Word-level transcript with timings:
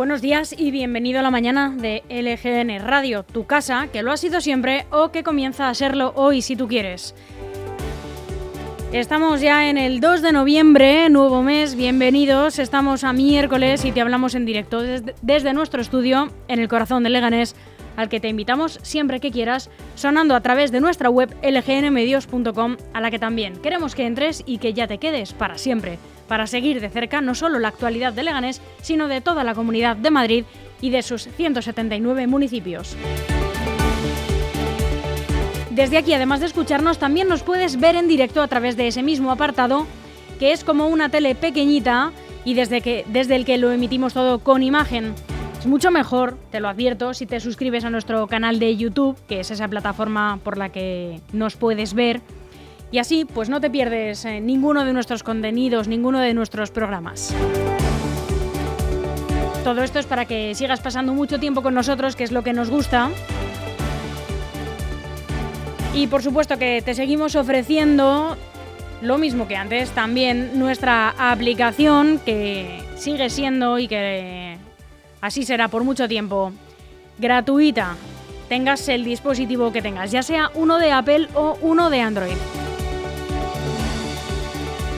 Buenos 0.00 0.22
días 0.22 0.54
y 0.56 0.70
bienvenido 0.70 1.20
a 1.20 1.22
la 1.22 1.30
mañana 1.30 1.76
de 1.76 2.02
LGN 2.08 2.82
Radio, 2.82 3.22
tu 3.22 3.44
casa, 3.44 3.88
que 3.92 4.02
lo 4.02 4.12
ha 4.12 4.16
sido 4.16 4.40
siempre 4.40 4.86
o 4.90 5.12
que 5.12 5.22
comienza 5.22 5.68
a 5.68 5.74
serlo 5.74 6.14
hoy 6.16 6.40
si 6.40 6.56
tú 6.56 6.68
quieres. 6.68 7.14
Estamos 8.92 9.42
ya 9.42 9.68
en 9.68 9.76
el 9.76 10.00
2 10.00 10.22
de 10.22 10.32
noviembre, 10.32 11.10
nuevo 11.10 11.42
mes, 11.42 11.74
bienvenidos. 11.74 12.58
Estamos 12.58 13.04
a 13.04 13.12
miércoles 13.12 13.84
y 13.84 13.92
te 13.92 14.00
hablamos 14.00 14.34
en 14.34 14.46
directo 14.46 14.80
desde, 14.80 15.52
nuestro 15.52 15.82
estudio 15.82 16.32
en 16.48 16.60
el 16.60 16.68
corazón 16.68 17.02
de 17.02 17.10
Leganés, 17.10 17.54
al 17.98 18.08
que 18.08 18.20
te 18.20 18.28
invitamos 18.28 18.78
siempre 18.80 19.20
que 19.20 19.30
quieras, 19.30 19.68
sonando 19.96 20.34
a 20.34 20.40
través 20.40 20.72
de 20.72 20.80
nuestra 20.80 21.10
web 21.10 21.28
lgnmedios.com, 21.42 22.78
a 22.94 23.02
la 23.02 23.10
que 23.10 23.18
también 23.18 23.58
queremos 23.58 23.94
que 23.94 24.06
entres 24.06 24.44
y 24.46 24.56
que 24.56 24.72
ya 24.72 24.86
te 24.86 24.96
quedes 24.96 25.34
para 25.34 25.58
siempre, 25.58 25.98
para 26.30 26.46
seguir 26.46 26.80
de 26.80 26.88
cerca 26.90 27.20
no 27.20 27.34
solo 27.34 27.58
la 27.58 27.66
actualidad 27.66 28.12
de 28.12 28.22
Leganés, 28.22 28.62
sino 28.82 29.08
de 29.08 29.20
toda 29.20 29.42
la 29.42 29.56
comunidad 29.56 29.96
de 29.96 30.12
Madrid 30.12 30.44
y 30.80 30.90
de 30.90 31.02
sus 31.02 31.24
179 31.24 32.28
municipios. 32.28 32.96
Desde 35.70 35.98
aquí, 35.98 36.14
además 36.14 36.38
de 36.38 36.46
escucharnos, 36.46 36.98
también 36.98 37.26
nos 37.26 37.42
puedes 37.42 37.80
ver 37.80 37.96
en 37.96 38.06
directo 38.06 38.42
a 38.42 38.46
través 38.46 38.76
de 38.76 38.86
ese 38.86 39.02
mismo 39.02 39.32
apartado, 39.32 39.88
que 40.38 40.52
es 40.52 40.62
como 40.62 40.86
una 40.86 41.08
tele 41.08 41.34
pequeñita 41.34 42.12
y 42.44 42.54
desde, 42.54 43.04
desde 43.08 43.34
el 43.34 43.44
que 43.44 43.58
lo 43.58 43.72
emitimos 43.72 44.14
todo 44.14 44.38
con 44.38 44.62
imagen. 44.62 45.14
Es 45.58 45.66
mucho 45.66 45.90
mejor, 45.90 46.38
te 46.52 46.60
lo 46.60 46.68
advierto, 46.68 47.12
si 47.12 47.26
te 47.26 47.40
suscribes 47.40 47.84
a 47.84 47.90
nuestro 47.90 48.28
canal 48.28 48.60
de 48.60 48.76
YouTube, 48.76 49.18
que 49.26 49.40
es 49.40 49.50
esa 49.50 49.66
plataforma 49.66 50.38
por 50.44 50.58
la 50.58 50.68
que 50.68 51.20
nos 51.32 51.56
puedes 51.56 51.92
ver. 51.92 52.20
Y 52.92 52.98
así, 52.98 53.24
pues 53.24 53.48
no 53.48 53.60
te 53.60 53.70
pierdes 53.70 54.24
eh, 54.24 54.40
ninguno 54.40 54.84
de 54.84 54.92
nuestros 54.92 55.22
contenidos, 55.22 55.86
ninguno 55.86 56.18
de 56.18 56.34
nuestros 56.34 56.70
programas. 56.70 57.32
Todo 59.62 59.82
esto 59.82 59.98
es 59.98 60.06
para 60.06 60.24
que 60.24 60.54
sigas 60.54 60.80
pasando 60.80 61.14
mucho 61.14 61.38
tiempo 61.38 61.62
con 61.62 61.74
nosotros, 61.74 62.16
que 62.16 62.24
es 62.24 62.32
lo 62.32 62.42
que 62.42 62.52
nos 62.52 62.70
gusta. 62.70 63.10
Y 65.94 66.06
por 66.08 66.22
supuesto 66.22 66.56
que 66.58 66.82
te 66.84 66.94
seguimos 66.94 67.36
ofreciendo 67.36 68.36
lo 69.02 69.18
mismo 69.18 69.46
que 69.46 69.56
antes, 69.56 69.90
también 69.90 70.58
nuestra 70.58 71.14
aplicación 71.18 72.20
que 72.24 72.82
sigue 72.96 73.30
siendo 73.30 73.78
y 73.78 73.88
que 73.88 74.56
así 75.20 75.44
será 75.44 75.68
por 75.68 75.84
mucho 75.84 76.08
tiempo 76.08 76.52
gratuita, 77.18 77.96
tengas 78.48 78.88
el 78.88 79.04
dispositivo 79.04 79.72
que 79.72 79.82
tengas, 79.82 80.10
ya 80.10 80.22
sea 80.22 80.50
uno 80.54 80.78
de 80.78 80.92
Apple 80.92 81.28
o 81.34 81.56
uno 81.60 81.90
de 81.90 82.00
Android. 82.00 82.36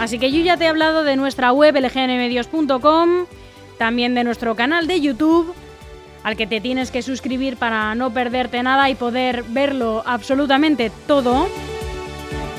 Así 0.02 0.18
que 0.18 0.32
yo 0.32 0.42
ya 0.42 0.56
te 0.56 0.64
he 0.64 0.66
hablado 0.66 1.04
de 1.04 1.14
nuestra 1.14 1.52
web 1.52 1.76
lgnmedios.com, 1.76 3.26
también 3.78 4.16
de 4.16 4.24
nuestro 4.24 4.56
canal 4.56 4.88
de 4.88 5.00
YouTube 5.00 5.54
al 6.24 6.36
que 6.36 6.48
te 6.48 6.60
tienes 6.60 6.90
que 6.90 7.02
suscribir 7.02 7.56
para 7.56 7.94
no 7.94 8.12
perderte 8.12 8.60
nada 8.64 8.90
y 8.90 8.96
poder 8.96 9.44
verlo 9.44 10.02
absolutamente 10.04 10.90
todo. 11.06 11.46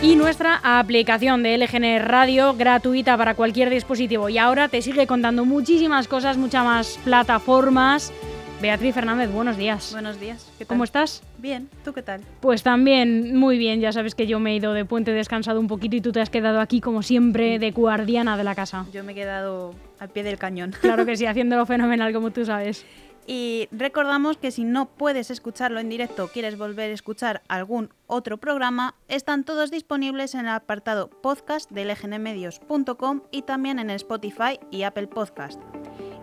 Y 0.02 0.16
nuestra 0.16 0.62
aplicación 0.64 1.44
de 1.44 1.58
LGN 1.58 2.06
Radio 2.06 2.54
gratuita 2.54 3.18
para 3.18 3.36
cualquier 3.36 3.70
dispositivo. 3.70 4.30
Y 4.30 4.38
ahora 4.38 4.70
te 4.70 4.82
sigue 4.82 5.06
contando 5.06 5.44
muchísimas 5.44 6.08
cosas, 6.08 6.38
muchas 6.38 6.64
más 6.64 6.98
plataformas. 7.04 8.14
Beatriz 8.64 8.96
Fernández, 8.96 9.30
buenos 9.30 9.58
días. 9.58 9.92
Buenos 9.92 10.22
días. 10.22 10.50
¿Cómo 10.68 10.86
estás? 10.86 11.22
Bien, 11.38 11.70
¿tú 11.84 11.92
qué 11.92 12.02
tal? 12.02 12.22
Pues 12.40 12.64
también 12.64 13.36
muy 13.36 13.58
bien, 13.58 13.82
ya 13.82 13.92
sabes 13.92 14.16
que 14.16 14.26
yo 14.26 14.40
me 14.40 14.54
he 14.54 14.56
ido 14.56 14.72
de 14.72 14.86
puente 14.86 15.12
descansado 15.12 15.60
un 15.60 15.68
poquito 15.68 15.98
y 15.98 16.02
tú 16.02 16.14
te 16.14 16.22
has 16.22 16.30
quedado 16.30 16.62
aquí 16.62 16.80
como 16.80 17.04
siempre 17.04 17.60
de 17.60 17.72
guardiana 17.72 18.38
de 18.38 18.46
la 18.46 18.56
casa. 18.56 18.86
Yo 18.94 19.04
me 19.04 19.12
he 19.12 19.16
quedado 19.16 19.76
al 20.00 20.08
pie 20.08 20.24
del 20.24 20.38
cañón. 20.38 20.74
Claro 20.82 21.06
que 21.06 21.18
sí, 21.18 21.26
haciéndolo 21.26 21.66
fenomenal 21.66 22.14
como 22.14 22.32
tú 22.32 22.46
sabes. 22.46 22.86
Y 23.28 23.68
recordamos 23.72 24.38
que 24.38 24.50
si 24.50 24.64
no 24.64 24.86
puedes 24.86 25.30
escucharlo 25.30 25.82
en 25.82 25.90
directo 25.90 26.24
o 26.24 26.28
quieres 26.30 26.58
volver 26.58 26.90
a 26.90 26.94
escuchar 26.94 27.42
algún 27.50 27.90
otro 28.08 28.38
programa, 28.38 28.96
están 29.10 29.44
todos 29.44 29.72
disponibles 29.72 30.36
en 30.36 30.42
el 30.42 30.50
apartado 30.50 31.10
podcast 31.10 31.70
de 31.70 31.84
lgnmedios.com 31.84 33.24
y 33.30 33.42
también 33.42 33.80
en 33.80 33.90
Spotify 33.90 34.58
y 34.72 34.84
Apple 34.84 35.08
Podcast. 35.08 35.60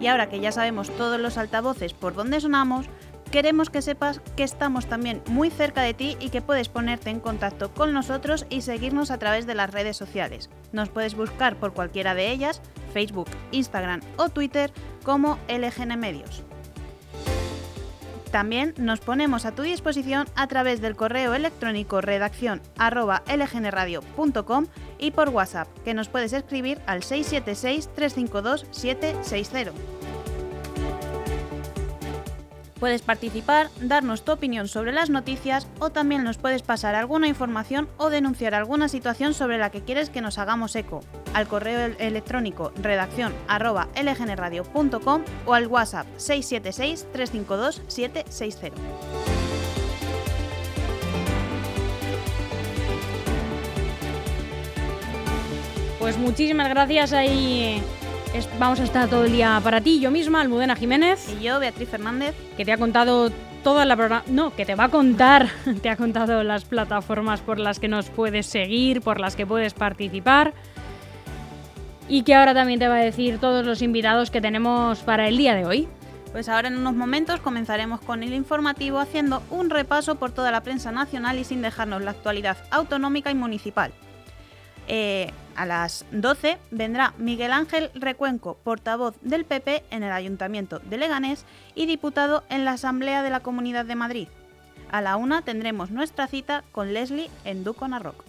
Y 0.00 0.06
ahora 0.06 0.28
que 0.28 0.40
ya 0.40 0.50
sabemos 0.50 0.90
todos 0.90 1.20
los 1.20 1.36
altavoces 1.38 1.92
por 1.92 2.14
donde 2.14 2.40
sonamos, 2.40 2.86
queremos 3.30 3.70
que 3.70 3.82
sepas 3.82 4.20
que 4.34 4.42
estamos 4.42 4.86
también 4.86 5.22
muy 5.28 5.50
cerca 5.50 5.82
de 5.82 5.94
ti 5.94 6.16
y 6.18 6.30
que 6.30 6.42
puedes 6.42 6.68
ponerte 6.68 7.10
en 7.10 7.20
contacto 7.20 7.72
con 7.72 7.92
nosotros 7.92 8.46
y 8.48 8.62
seguirnos 8.62 9.10
a 9.10 9.18
través 9.18 9.46
de 9.46 9.54
las 9.54 9.70
redes 9.70 9.96
sociales. 9.96 10.50
Nos 10.72 10.88
puedes 10.88 11.14
buscar 11.14 11.56
por 11.56 11.72
cualquiera 11.72 12.14
de 12.14 12.30
ellas, 12.30 12.60
Facebook, 12.92 13.28
Instagram 13.52 14.00
o 14.16 14.30
Twitter 14.30 14.72
como 15.04 15.38
LGN 15.48 15.98
Medios. 15.98 16.44
También 18.30 18.74
nos 18.76 19.00
ponemos 19.00 19.44
a 19.44 19.50
tu 19.52 19.62
disposición 19.62 20.28
a 20.36 20.46
través 20.46 20.80
del 20.80 20.94
correo 20.94 21.34
electrónico 21.34 22.00
redacción 22.00 22.62
y 24.98 25.10
por 25.10 25.30
WhatsApp, 25.30 25.66
que 25.84 25.94
nos 25.94 26.08
puedes 26.08 26.32
escribir 26.32 26.80
al 26.86 27.02
676-352-760. 27.02 29.72
Puedes 32.80 33.02
participar, 33.02 33.68
darnos 33.82 34.24
tu 34.24 34.32
opinión 34.32 34.66
sobre 34.66 34.92
las 34.92 35.10
noticias 35.10 35.68
o 35.80 35.90
también 35.90 36.24
nos 36.24 36.38
puedes 36.38 36.62
pasar 36.62 36.94
alguna 36.94 37.28
información 37.28 37.88
o 37.98 38.08
denunciar 38.08 38.54
alguna 38.54 38.88
situación 38.88 39.34
sobre 39.34 39.58
la 39.58 39.70
que 39.70 39.82
quieres 39.82 40.08
que 40.08 40.22
nos 40.22 40.38
hagamos 40.38 40.74
eco 40.74 41.00
al 41.34 41.46
correo 41.46 41.94
electrónico 41.98 42.72
redacción 42.76 43.34
lgnradio.com 43.48 45.22
o 45.44 45.54
al 45.54 45.66
WhatsApp 45.66 46.06
676 46.16 47.06
352 47.12 47.82
760. 47.86 48.80
Pues 55.98 56.16
muchísimas 56.16 56.70
gracias 56.70 57.12
ahí 57.12 57.82
vamos 58.58 58.80
a 58.80 58.84
estar 58.84 59.08
todo 59.08 59.24
el 59.24 59.32
día 59.32 59.60
para 59.62 59.80
ti, 59.80 60.00
yo 60.00 60.10
misma, 60.10 60.40
Almudena 60.40 60.76
Jiménez. 60.76 61.34
Y 61.38 61.44
yo, 61.44 61.58
Beatriz 61.58 61.88
Fernández. 61.88 62.34
Que 62.56 62.64
te 62.64 62.72
ha 62.72 62.78
contado 62.78 63.30
toda 63.62 63.84
la 63.84 64.22
No, 64.28 64.54
que 64.54 64.64
te 64.64 64.74
va 64.74 64.84
a 64.84 64.88
contar. 64.88 65.48
te 65.82 65.88
ha 65.88 65.96
contado 65.96 66.42
las 66.42 66.64
plataformas 66.64 67.40
por 67.40 67.58
las 67.58 67.78
que 67.78 67.88
nos 67.88 68.10
puedes 68.10 68.46
seguir, 68.46 69.00
por 69.00 69.20
las 69.20 69.36
que 69.36 69.46
puedes 69.46 69.74
participar. 69.74 70.54
Y 72.08 72.22
que 72.22 72.34
ahora 72.34 72.54
también 72.54 72.80
te 72.80 72.88
va 72.88 72.96
a 72.96 73.04
decir 73.04 73.38
todos 73.38 73.64
los 73.64 73.82
invitados 73.82 74.30
que 74.30 74.40
tenemos 74.40 75.00
para 75.00 75.28
el 75.28 75.36
día 75.36 75.54
de 75.54 75.64
hoy. 75.64 75.88
Pues 76.32 76.48
ahora 76.48 76.68
en 76.68 76.76
unos 76.76 76.94
momentos 76.94 77.40
comenzaremos 77.40 78.00
con 78.00 78.22
el 78.22 78.32
informativo 78.34 78.98
haciendo 78.98 79.42
un 79.50 79.68
repaso 79.68 80.14
por 80.14 80.30
toda 80.30 80.52
la 80.52 80.62
prensa 80.62 80.92
nacional 80.92 81.38
y 81.38 81.44
sin 81.44 81.60
dejarnos 81.60 82.02
la 82.02 82.12
actualidad 82.12 82.56
autonómica 82.70 83.30
y 83.30 83.34
municipal. 83.34 83.92
Eh, 84.86 85.30
a 85.60 85.66
las 85.66 86.06
12 86.10 86.56
vendrá 86.70 87.12
Miguel 87.18 87.52
Ángel 87.52 87.90
Recuenco, 87.94 88.56
portavoz 88.64 89.14
del 89.20 89.44
PP 89.44 89.84
en 89.90 90.02
el 90.02 90.10
Ayuntamiento 90.10 90.78
de 90.78 90.96
Leganés 90.96 91.44
y 91.74 91.84
diputado 91.84 92.44
en 92.48 92.64
la 92.64 92.72
Asamblea 92.72 93.22
de 93.22 93.28
la 93.28 93.40
Comunidad 93.40 93.84
de 93.84 93.94
Madrid. 93.94 94.28
A 94.90 95.02
la 95.02 95.16
una 95.16 95.42
tendremos 95.42 95.90
nuestra 95.90 96.28
cita 96.28 96.64
con 96.72 96.94
Leslie 96.94 97.30
en 97.44 97.62
Duco 97.62 97.86
Narroc. 97.86 98.24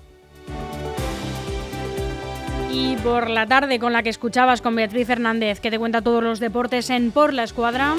Y 2.70 2.98
por 2.98 3.30
la 3.30 3.48
tarde 3.48 3.80
con 3.80 3.94
la 3.94 4.04
que 4.04 4.10
escuchabas 4.10 4.62
con 4.62 4.76
Beatriz 4.76 5.08
Fernández, 5.08 5.62
que 5.62 5.72
te 5.72 5.80
cuenta 5.80 6.02
todos 6.02 6.22
los 6.22 6.42
deportes 6.42 6.90
en 6.90 7.14
Por 7.14 7.34
la 7.34 7.44
Escuadra. 7.44 7.96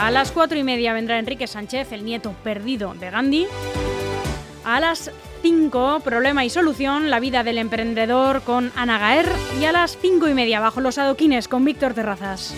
A 0.00 0.10
las 0.10 0.32
cuatro 0.32 0.58
y 0.58 0.64
media 0.64 0.92
vendrá 0.92 1.20
Enrique 1.20 1.46
Sánchez, 1.46 1.92
el 1.92 2.04
nieto 2.04 2.32
perdido 2.42 2.92
de 2.94 3.08
Gandhi. 3.08 3.46
A 4.64 4.80
las 4.80 5.12
5, 5.40 6.00
Problema 6.04 6.44
y 6.44 6.50
Solución, 6.50 7.10
la 7.10 7.20
vida 7.20 7.44
del 7.44 7.58
emprendedor 7.58 8.42
con 8.42 8.72
Ana 8.76 8.98
Gaer. 8.98 9.28
Y 9.60 9.64
a 9.64 9.72
las 9.72 9.96
5 9.96 10.28
y 10.28 10.34
media, 10.34 10.60
bajo 10.60 10.80
los 10.80 10.98
adoquines 10.98 11.48
con 11.48 11.64
Víctor 11.64 11.94
Terrazas. 11.94 12.54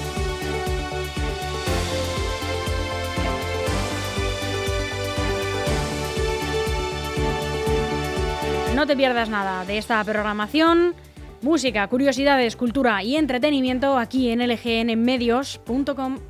No 8.75 8.87
te 8.87 8.97
pierdas 8.97 9.29
nada 9.29 9.65
de 9.67 9.77
esta 9.77 10.03
programación. 10.05 10.95
Música, 11.43 11.87
curiosidades, 11.89 12.57
cultura 12.57 13.03
y 13.03 13.17
entretenimiento 13.17 13.99
aquí 13.99 14.31
en 14.31 14.41
lgnmedios.com 14.41 16.30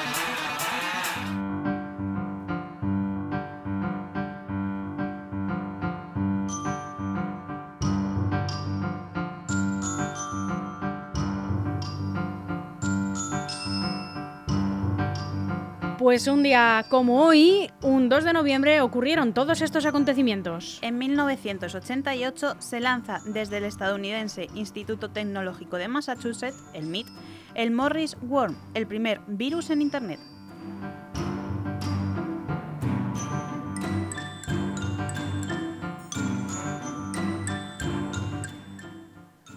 Pues 16.11 16.27
un 16.27 16.43
día 16.43 16.85
como 16.89 17.23
hoy, 17.23 17.71
un 17.81 18.09
2 18.09 18.25
de 18.25 18.33
noviembre, 18.33 18.81
ocurrieron 18.81 19.33
todos 19.33 19.61
estos 19.61 19.85
acontecimientos. 19.85 20.77
En 20.81 20.97
1988 20.97 22.57
se 22.59 22.81
lanza 22.81 23.21
desde 23.23 23.59
el 23.59 23.63
estadounidense 23.63 24.49
Instituto 24.53 25.09
Tecnológico 25.09 25.77
de 25.77 25.87
Massachusetts, 25.87 26.65
el 26.73 26.87
MIT, 26.87 27.07
el 27.55 27.71
Morris 27.71 28.17
Worm, 28.23 28.57
el 28.73 28.87
primer 28.87 29.21
virus 29.25 29.69
en 29.69 29.81
Internet. 29.81 30.19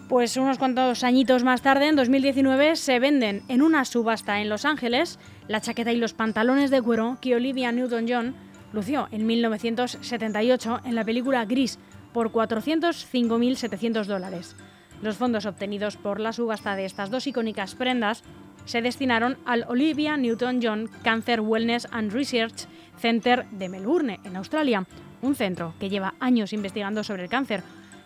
Pues 0.07 0.37
unos 0.37 0.57
cuantos 0.57 1.03
añitos 1.03 1.43
más 1.43 1.61
tarde, 1.61 1.89
en 1.89 1.97
2019, 1.97 2.77
se 2.77 2.99
venden 2.99 3.43
en 3.49 3.61
una 3.61 3.83
subasta 3.83 4.39
en 4.39 4.47
Los 4.47 4.63
Ángeles 4.63 5.19
la 5.47 5.61
chaqueta 5.61 5.93
y 5.93 5.97
los 5.97 6.13
pantalones 6.13 6.71
de 6.71 6.81
cuero 6.81 7.17
que 7.21 7.35
Olivia 7.35 7.71
Newton-John 7.71 8.35
lució 8.73 9.07
en 9.11 9.25
1978 9.25 10.81
en 10.85 10.95
la 10.95 11.03
película 11.03 11.45
Gris 11.45 11.79
por 12.13 12.31
405.700 12.31 14.05
dólares. 14.05 14.55
Los 15.01 15.17
fondos 15.17 15.45
obtenidos 15.45 15.97
por 15.97 16.19
la 16.19 16.33
subasta 16.33 16.75
de 16.75 16.85
estas 16.85 17.09
dos 17.09 17.27
icónicas 17.27 17.75
prendas 17.75 18.23
se 18.65 18.81
destinaron 18.81 19.37
al 19.45 19.65
Olivia 19.67 20.17
Newton-John 20.17 20.89
Cancer 21.03 21.41
Wellness 21.41 21.87
and 21.91 22.11
Research 22.11 22.67
Center 22.99 23.45
de 23.51 23.69
Melbourne, 23.69 24.19
en 24.23 24.35
Australia, 24.35 24.85
un 25.21 25.35
centro 25.35 25.73
que 25.79 25.89
lleva 25.89 26.15
años 26.19 26.53
investigando 26.53 27.03
sobre 27.03 27.23
el 27.23 27.29
cáncer, 27.29 27.63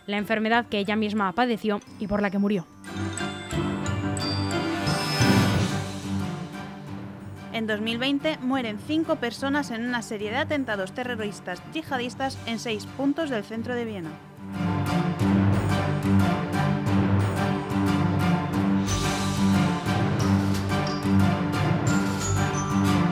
la 0.07 0.17
enfermedad 0.17 0.65
que 0.65 0.79
ella 0.79 0.95
misma 0.95 1.31
padeció 1.33 1.79
y 1.99 2.07
por 2.07 2.21
la 2.21 2.31
que 2.31 2.39
murió. 2.39 2.65
En 7.59 7.67
2020 7.67 8.37
mueren 8.37 8.79
cinco 8.87 9.17
personas 9.17 9.69
en 9.71 9.85
una 9.85 10.01
serie 10.01 10.29
de 10.31 10.37
atentados 10.37 10.93
terroristas 10.93 11.61
yihadistas 11.73 12.37
en 12.45 12.57
seis 12.57 12.85
puntos 12.85 13.29
del 13.29 13.43
centro 13.43 13.75
de 13.75 13.83
Viena. 13.83 14.11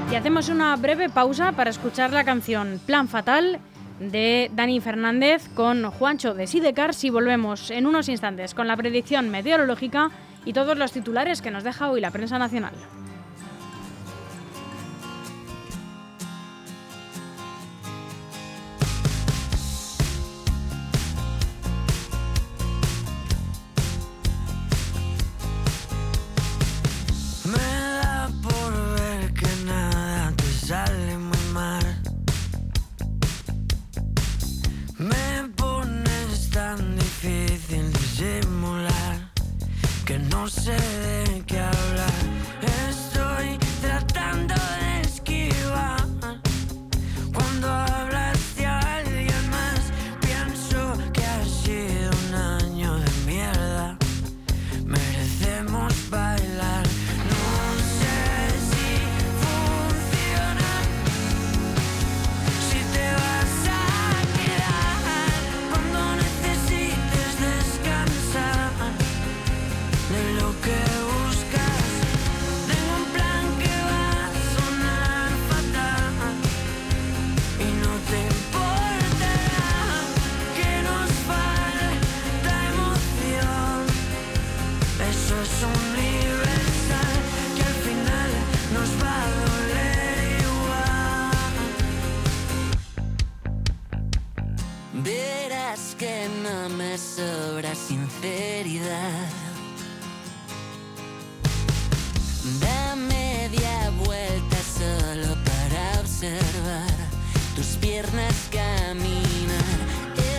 Y 0.10 0.16
hacemos 0.16 0.48
una 0.48 0.74
breve 0.78 1.10
pausa 1.10 1.52
para 1.52 1.70
escuchar 1.70 2.14
la 2.14 2.24
canción 2.24 2.80
Plan 2.86 3.10
Fatal 3.10 3.60
de 4.00 4.50
Dani 4.54 4.80
Fernández 4.80 5.50
con 5.56 5.92
Juancho 5.92 6.34
de 6.34 6.48
Sidecars 6.48 7.04
y 7.04 7.10
volvemos 7.10 7.70
en 7.70 7.86
unos 7.86 8.08
instantes 8.08 8.54
con 8.54 8.70
la 8.70 8.78
predicción 8.78 9.30
meteorológica 9.30 10.10
y 10.46 10.54
todos 10.54 10.78
los 10.78 10.94
titulares 10.94 11.42
que 11.42 11.52
nos 11.52 11.66
deja 11.66 11.92
hoy 11.92 12.00
la 12.00 12.12
prensa 12.12 12.40
nacional. 12.40 12.76
piernas 107.98 108.48
caminar. 108.52 109.80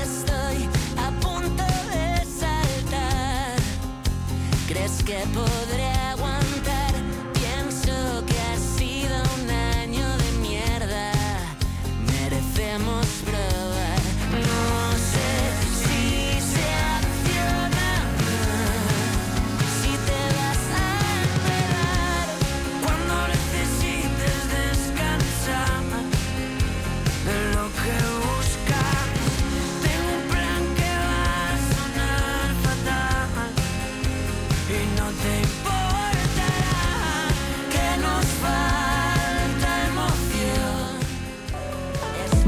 Estoy 0.01 0.69
a 0.97 1.11
punto 1.21 1.65
de 1.91 2.25
saltar. 2.25 3.59
¿Crees 4.69 5.03
que 5.03 5.19
podré? 5.35 5.88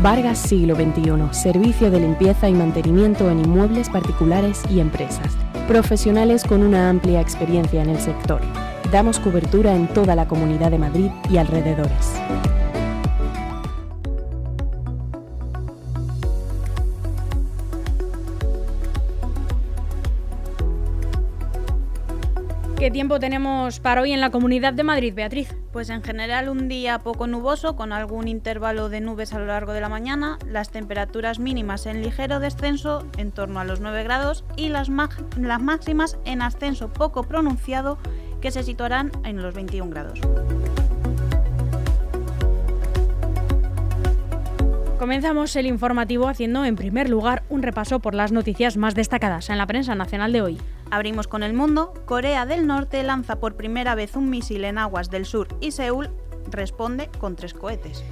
Vargas 0.02 0.38
Siglo 0.38 0.76
XXI, 0.76 1.12
servicio 1.32 1.90
de 1.90 2.00
limpieza 2.00 2.48
y 2.48 2.54
mantenimiento 2.54 3.30
en 3.30 3.40
inmuebles 3.40 3.90
particulares 3.90 4.62
y 4.70 4.80
empresas. 4.80 5.36
Profesionales 5.68 6.42
con 6.44 6.62
una 6.62 6.88
amplia 6.88 7.20
experiencia 7.20 7.82
en 7.82 7.90
el 7.90 8.00
sector. 8.00 8.40
Damos 8.90 9.20
cobertura 9.20 9.74
en 9.76 9.88
toda 9.88 10.16
la 10.16 10.26
Comunidad 10.26 10.70
de 10.70 10.78
Madrid 10.78 11.10
y 11.28 11.36
alrededores. 11.36 12.14
¿Qué 22.80 22.90
tiempo 22.90 23.20
tenemos 23.20 23.78
para 23.78 24.00
hoy 24.00 24.12
en 24.12 24.22
la 24.22 24.30
Comunidad 24.30 24.72
de 24.72 24.84
Madrid, 24.84 25.12
Beatriz? 25.14 25.54
Pues 25.70 25.90
en 25.90 26.02
general 26.02 26.48
un 26.48 26.66
día 26.66 26.98
poco 27.00 27.26
nuboso 27.26 27.76
con 27.76 27.92
algún 27.92 28.26
intervalo 28.26 28.88
de 28.88 29.02
nubes 29.02 29.34
a 29.34 29.38
lo 29.38 29.44
largo 29.44 29.74
de 29.74 29.82
la 29.82 29.90
mañana, 29.90 30.38
las 30.46 30.70
temperaturas 30.70 31.38
mínimas 31.38 31.84
en 31.84 32.00
ligero 32.00 32.40
descenso 32.40 33.06
en 33.18 33.32
torno 33.32 33.60
a 33.60 33.64
los 33.64 33.80
9 33.80 34.02
grados 34.02 34.46
y 34.56 34.70
las, 34.70 34.88
las 34.88 35.60
máximas 35.60 36.16
en 36.24 36.40
ascenso 36.40 36.90
poco 36.90 37.24
pronunciado 37.24 37.98
que 38.40 38.50
se 38.50 38.62
situarán 38.62 39.12
en 39.24 39.42
los 39.42 39.52
21 39.52 39.90
grados. 39.90 40.18
Comenzamos 44.98 45.54
el 45.56 45.66
informativo 45.66 46.28
haciendo 46.28 46.64
en 46.64 46.76
primer 46.76 47.10
lugar 47.10 47.42
un 47.50 47.62
repaso 47.62 48.00
por 48.00 48.14
las 48.14 48.32
noticias 48.32 48.78
más 48.78 48.94
destacadas 48.94 49.50
en 49.50 49.58
la 49.58 49.66
prensa 49.66 49.94
nacional 49.94 50.32
de 50.32 50.40
hoy. 50.40 50.58
Abrimos 50.90 51.28
con 51.28 51.42
el 51.42 51.54
mundo. 51.54 51.94
Corea 52.04 52.46
del 52.46 52.66
Norte 52.66 53.02
lanza 53.02 53.36
por 53.36 53.56
primera 53.56 53.94
vez 53.94 54.16
un 54.16 54.28
misil 54.28 54.64
en 54.64 54.78
aguas 54.78 55.10
del 55.10 55.24
sur 55.24 55.48
y 55.60 55.70
Seúl 55.70 56.10
responde 56.50 57.08
con 57.18 57.36
tres 57.36 57.54
cohetes. 57.54 58.04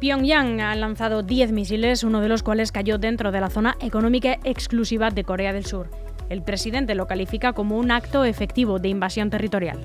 Pyongyang 0.00 0.60
ha 0.60 0.74
lanzado 0.74 1.22
10 1.22 1.52
misiles, 1.52 2.02
uno 2.02 2.20
de 2.20 2.28
los 2.28 2.42
cuales 2.42 2.72
cayó 2.72 2.98
dentro 2.98 3.30
de 3.30 3.40
la 3.40 3.50
zona 3.50 3.76
económica 3.80 4.38
exclusiva 4.42 5.10
de 5.10 5.22
Corea 5.22 5.52
del 5.52 5.64
Sur. 5.64 5.90
El 6.28 6.42
presidente 6.42 6.94
lo 6.94 7.06
califica 7.06 7.52
como 7.52 7.76
un 7.76 7.90
acto 7.90 8.24
efectivo 8.24 8.78
de 8.78 8.88
invasión 8.88 9.30
territorial. 9.30 9.78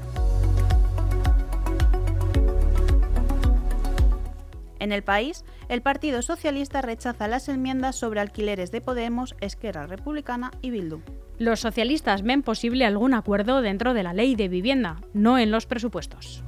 En 4.80 4.92
el 4.92 5.04
país, 5.04 5.44
el 5.70 5.82
Partido 5.82 6.22
Socialista 6.22 6.82
rechaza 6.82 7.28
las 7.28 7.50
enmiendas 7.50 7.96
sobre 7.96 8.20
alquileres 8.20 8.72
de 8.72 8.82
Podemos, 8.82 9.36
Esquerra 9.42 9.88
Republicana 9.88 10.52
y 10.62 10.72
Bildu. 10.72 11.02
Los 11.40 11.60
socialistas 11.60 12.24
ven 12.24 12.42
posible 12.42 12.86
algún 12.86 13.14
acuerdo 13.14 13.62
dentro 13.62 13.94
de 13.94 14.04
la 14.04 14.14
ley 14.14 14.36
de 14.36 14.48
vivienda, 14.48 15.02
no 15.14 15.38
en 15.38 15.52
los 15.52 15.66
presupuestos. 15.66 16.44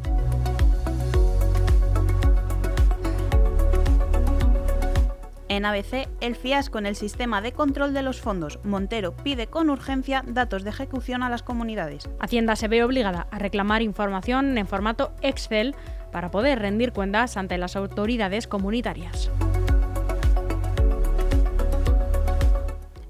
En 5.50 5.66
ABC, 5.66 6.08
el 6.22 6.36
fiasco 6.36 6.78
en 6.78 6.86
el 6.86 6.96
sistema 6.96 7.42
de 7.42 7.54
control 7.54 7.94
de 7.94 8.04
los 8.04 8.22
fondos. 8.22 8.60
Montero 8.64 9.18
pide 9.18 9.48
con 9.48 9.72
urgencia 9.72 10.24
datos 10.26 10.64
de 10.64 10.70
ejecución 10.70 11.24
a 11.24 11.30
las 11.30 11.42
comunidades. 11.42 12.08
Hacienda 12.20 12.56
se 12.56 12.68
ve 12.68 12.84
obligada 12.84 13.28
a 13.32 13.40
reclamar 13.40 13.82
información 13.82 14.58
en 14.60 14.68
formato 14.68 15.12
Excel 15.22 15.76
para 16.12 16.32
poder 16.32 16.60
rendir 16.60 16.92
cuentas 16.92 17.38
ante 17.38 17.58
las 17.58 17.76
autoridades 17.76 18.48
comunitarias. 18.48 19.32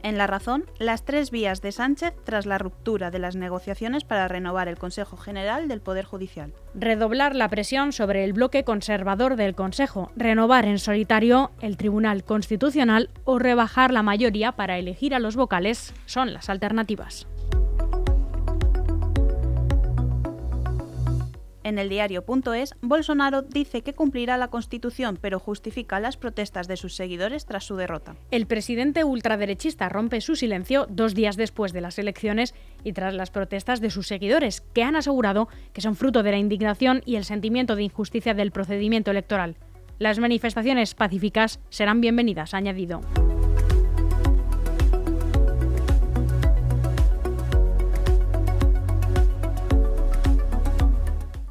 En 0.09 0.17
la 0.17 0.25
razón, 0.25 0.65
las 0.79 1.03
tres 1.03 1.29
vías 1.29 1.61
de 1.61 1.71
Sánchez 1.71 2.15
tras 2.23 2.47
la 2.47 2.57
ruptura 2.57 3.11
de 3.11 3.19
las 3.19 3.35
negociaciones 3.35 4.03
para 4.03 4.27
renovar 4.27 4.67
el 4.67 4.77
Consejo 4.77 5.17
General 5.17 5.67
del 5.67 5.81
Poder 5.81 6.03
Judicial. 6.03 6.51
Redoblar 6.73 7.35
la 7.35 7.47
presión 7.49 7.91
sobre 7.91 8.23
el 8.23 8.33
bloque 8.33 8.63
conservador 8.63 9.35
del 9.35 9.53
Consejo, 9.53 10.11
renovar 10.15 10.65
en 10.65 10.79
solitario 10.79 11.51
el 11.61 11.77
Tribunal 11.77 12.23
Constitucional 12.23 13.11
o 13.23 13.37
rebajar 13.37 13.91
la 13.91 14.01
mayoría 14.01 14.53
para 14.53 14.79
elegir 14.79 15.13
a 15.13 15.19
los 15.19 15.35
vocales 15.35 15.93
son 16.07 16.33
las 16.33 16.49
alternativas. 16.49 17.27
En 21.69 21.77
el 21.77 21.87
diario.es, 21.87 22.73
Bolsonaro 22.81 23.43
dice 23.43 23.83
que 23.83 23.93
cumplirá 23.93 24.37
la 24.37 24.47
Constitución, 24.47 25.19
pero 25.21 25.37
justifica 25.37 25.99
las 25.99 26.17
protestas 26.17 26.67
de 26.67 26.77
sus 26.77 26.95
seguidores 26.95 27.45
tras 27.45 27.63
su 27.63 27.75
derrota. 27.75 28.15
El 28.31 28.47
presidente 28.47 29.03
ultraderechista 29.03 29.87
rompe 29.87 30.19
su 30.19 30.35
silencio 30.35 30.87
dos 30.89 31.13
días 31.13 31.37
después 31.37 31.71
de 31.71 31.81
las 31.81 31.99
elecciones 31.99 32.55
y 32.83 32.93
tras 32.93 33.13
las 33.13 33.29
protestas 33.29 33.81
de 33.81 33.91
sus 33.91 34.07
seguidores, 34.07 34.61
que 34.61 34.81
han 34.81 34.95
asegurado 34.95 35.47
que 35.71 35.81
son 35.81 35.95
fruto 35.95 36.23
de 36.23 36.31
la 36.31 36.39
indignación 36.39 37.03
y 37.05 37.17
el 37.17 37.23
sentimiento 37.23 37.75
de 37.75 37.83
injusticia 37.83 38.33
del 38.33 38.49
procedimiento 38.49 39.11
electoral. 39.11 39.55
Las 39.99 40.17
manifestaciones 40.17 40.95
pacíficas 40.95 41.59
serán 41.69 42.01
bienvenidas, 42.01 42.55
ha 42.55 42.57
añadido. 42.57 43.01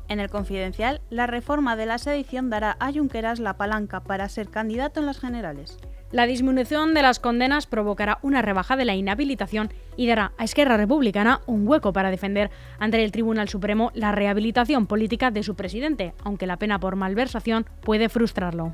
En 0.08 0.20
el 0.20 0.30
Confidencial, 0.30 1.00
la 1.10 1.26
reforma 1.26 1.76
de 1.76 1.86
la 1.86 1.98
sedición 1.98 2.48
dará 2.48 2.76
a 2.80 2.90
Junqueras 2.92 3.40
la 3.40 3.58
palanca 3.58 4.00
para 4.00 4.28
ser 4.28 4.48
candidato 4.48 5.00
en 5.00 5.06
las 5.06 5.20
generales. 5.20 5.78
La 6.10 6.26
disminución 6.26 6.94
de 6.94 7.02
las 7.02 7.18
condenas 7.18 7.66
provocará 7.66 8.18
una 8.22 8.40
rebaja 8.40 8.76
de 8.76 8.86
la 8.86 8.94
inhabilitación 8.94 9.70
y 9.96 10.06
dará 10.06 10.32
a 10.38 10.44
Esquerra 10.44 10.78
Republicana 10.78 11.42
un 11.46 11.68
hueco 11.68 11.92
para 11.92 12.10
defender 12.10 12.50
ante 12.78 13.04
el 13.04 13.12
Tribunal 13.12 13.50
Supremo 13.50 13.90
la 13.92 14.12
rehabilitación 14.12 14.86
política 14.86 15.30
de 15.30 15.42
su 15.42 15.54
presidente, 15.54 16.14
aunque 16.24 16.46
la 16.46 16.56
pena 16.56 16.80
por 16.80 16.96
malversación 16.96 17.66
puede 17.82 18.08
frustrarlo. 18.08 18.72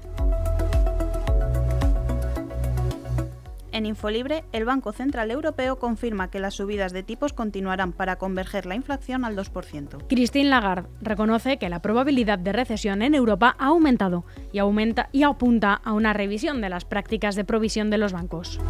En 3.75 3.87
Infolibre, 3.87 4.45
el 4.53 4.65
Banco 4.65 4.93
Central 4.93 5.33
Europeo 5.33 5.81
confirma 5.81 6.31
que 6.31 6.39
las 6.39 6.55
subidas 6.55 6.93
de 6.93 7.03
tipos 7.03 7.33
continuarán 7.33 7.91
para 7.91 8.15
converger 8.15 8.67
la 8.67 8.77
inflación 8.77 9.25
al 9.25 9.35
2%. 9.37 10.07
Christine 10.09 10.49
Lagarde 10.49 10.89
reconoce 11.03 11.57
que 11.57 11.69
la 11.69 11.83
probabilidad 11.83 12.39
de 12.39 12.53
recesión 12.53 13.03
en 13.03 13.17
Europa 13.17 13.57
ha 13.59 13.67
aumentado 13.67 14.25
y, 14.53 14.59
aumenta, 14.59 15.09
y 15.11 15.25
apunta 15.25 15.75
a 15.75 15.93
una 15.93 16.13
revisión 16.13 16.61
de 16.61 16.69
las 16.69 16.85
prácticas 16.85 17.35
de 17.35 17.45
provisión 17.45 17.91
de 17.91 17.99
los 17.99 18.13
bancos. 18.13 18.61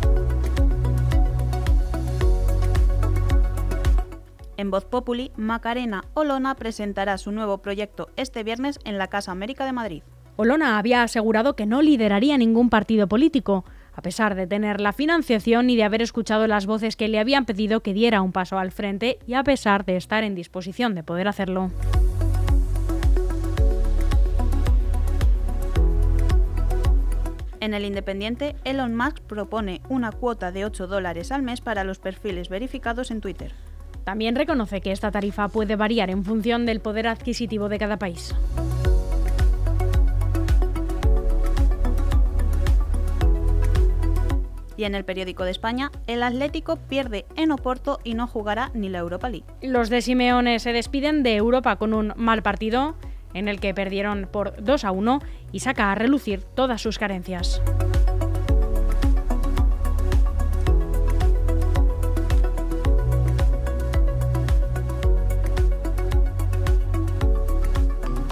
En 4.57 4.71
Voz 4.71 4.87
Populi, 4.87 5.33
Macarena 5.37 6.05
Olona 6.15 6.55
presentará 6.55 7.19
su 7.19 7.31
nuevo 7.31 7.59
proyecto 7.59 8.09
este 8.17 8.43
viernes 8.43 8.79
en 8.87 8.97
la 8.97 9.09
Casa 9.09 9.33
América 9.33 9.67
de 9.67 9.73
Madrid. 9.73 10.03
Olona 10.37 10.79
había 10.79 11.03
asegurado 11.03 11.55
que 11.55 11.67
no 11.67 11.83
lideraría 11.83 12.39
ningún 12.39 12.71
partido 12.71 13.07
político, 13.07 13.67
a 13.95 14.03
pesar 14.03 14.35
de 14.35 14.47
tener 14.47 14.81
la 14.81 14.93
financiación 14.93 15.71
y 15.71 15.77
de 15.77 15.85
haber 15.85 16.03
escuchado 16.03 16.47
las 16.47 16.67
voces 16.67 16.97
que 16.97 17.09
le 17.09 17.19
habían 17.19 17.45
pedido 17.45 17.81
que 17.81 17.95
diera 17.95 18.23
un 18.23 18.33
paso 18.33 18.59
al 18.59 18.73
frente 18.73 19.19
y 19.27 19.35
a 19.35 19.45
pesar 19.45 19.85
de 19.85 19.97
estar 19.97 20.25
en 20.25 20.35
disposición 20.35 20.95
de 20.95 21.03
poder 21.03 21.29
hacerlo. 21.29 21.71
En 27.61 27.73
el 27.73 27.87
Independiente, 27.87 28.57
Elon 28.65 28.95
Musk 28.95 29.21
propone 29.23 29.81
una 29.89 30.13
cuota 30.13 30.53
de 30.53 30.67
8 30.67 30.87
dólares 30.87 31.33
al 31.33 31.41
mes 31.41 31.63
para 31.63 31.83
los 31.83 31.99
perfiles 31.99 32.51
verificados 32.51 33.11
en 33.11 33.23
Twitter. 33.23 33.53
También 34.05 34.37
reconoce 34.37 34.83
que 34.83 34.93
esta 34.93 35.11
tarifa 35.11 35.49
puede 35.49 35.77
variar 35.77 36.11
en 36.11 36.25
función 36.25 36.67
del 36.67 36.81
poder 36.81 37.09
adquisitivo 37.09 37.71
de 37.71 37.79
cada 37.79 37.99
país. 37.99 38.35
Y 44.77 44.85
en 44.85 44.95
el 44.95 45.05
periódico 45.05 45.45
de 45.45 45.51
España, 45.51 45.91
el 46.07 46.23
Atlético 46.23 46.77
pierde 46.77 47.27
en 47.37 47.53
Oporto 47.53 47.99
y 48.05 48.15
no 48.15 48.27
jugará 48.27 48.71
ni 48.75 48.89
la 48.89 48.99
Europa 48.99 49.29
League. 49.29 49.47
Los 49.63 49.91
de 49.91 50.03
Simeone 50.03 50.59
se 50.59 50.73
despiden 50.73 51.23
de 51.23 51.37
Europa 51.37 51.77
con 51.77 51.95
un 51.95 52.13
mal 52.17 52.43
partido 52.43 52.97
en 53.35 53.49
el 53.49 53.61
que 53.61 53.75
perdieron 53.75 54.29
por 54.31 54.63
2 54.63 54.85
a 54.85 54.91
1 54.91 55.21
y 55.53 55.61
saca 55.61 55.93
a 55.93 55.95
relucir 55.95 56.43
todas 56.43 56.81
sus 56.81 56.99
carencias. 56.99 57.61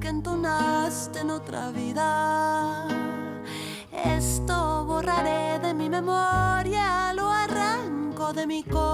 que 0.00 0.08
entonaste 0.08 1.20
en 1.20 1.30
otra 1.30 1.70
vida. 1.70 2.86
Esto 3.92 4.84
borraré 4.84 5.58
de 5.60 5.74
mi 5.74 5.88
memoria, 5.88 7.12
lo 7.14 7.30
arranco 7.30 8.32
de 8.32 8.46
mi 8.46 8.62
corazón. 8.64 8.92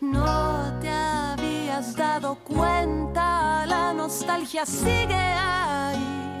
No 0.00 0.78
te 0.80 0.90
habías 0.90 1.94
dado 1.96 2.36
cuenta, 2.36 3.64
la 3.66 3.92
nostalgia 3.92 4.64
sigue 4.66 5.14
ahí, 5.14 6.38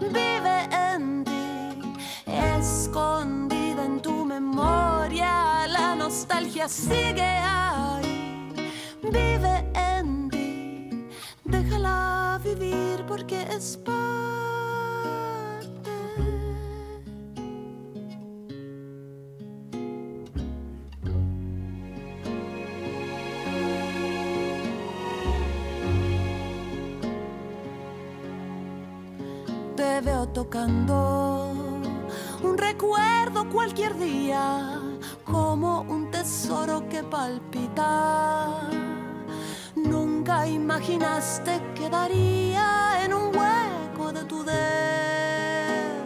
vive 0.00 0.68
en 0.92 1.24
ti, 1.24 1.92
escondida 2.26 3.84
en 3.84 4.00
tu 4.00 4.24
memoria, 4.24 5.66
la 5.68 5.94
nostalgia 5.94 6.68
sigue 6.68 7.22
ahí, 7.22 8.13
Vive 9.12 9.70
en 9.74 10.30
ti, 10.30 10.88
déjala 11.44 12.40
vivir 12.42 13.04
porque 13.06 13.42
es 13.42 13.76
parte. 13.76 14.00
Te 29.76 30.00
veo 30.00 30.26
tocando 30.28 31.52
un 32.42 32.56
recuerdo 32.56 33.50
cualquier 33.50 33.98
día 33.98 34.80
como 35.24 35.82
un 35.82 36.10
tesoro 36.10 36.88
que 36.88 37.02
palpita 37.02 38.70
Nunca 40.26 40.46
imaginaste 40.46 41.60
que 41.74 41.90
daría 41.90 43.04
en 43.04 43.12
un 43.12 43.24
hueco 43.36 44.10
de 44.10 44.24
tu 44.24 44.42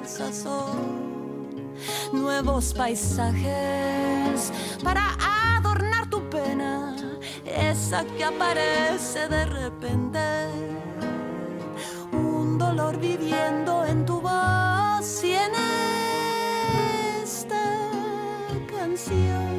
desazón 0.02 0.74
nuevos 2.12 2.74
paisajes 2.74 4.52
para 4.82 5.16
adornar 5.56 6.10
tu 6.10 6.28
pena, 6.30 6.96
esa 7.44 8.04
que 8.16 8.24
aparece 8.24 9.28
de 9.28 9.44
repente 9.44 10.18
dolor 12.58 12.98
viviendo 12.98 13.84
en 13.84 14.04
tu 14.04 14.20
voz 14.20 15.22
en 15.22 15.52
esta 17.22 17.62
canción. 18.66 19.57